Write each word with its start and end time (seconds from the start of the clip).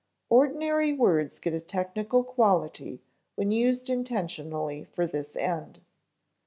Ordinary 0.29 0.91
words 0.93 1.37
get 1.37 1.53
a 1.53 1.59
technical 1.59 2.23
quality 2.23 3.03
when 3.35 3.51
used 3.51 3.87
intentionally 3.87 4.83
for 4.83 5.05
this 5.05 5.35
end. 5.35 5.79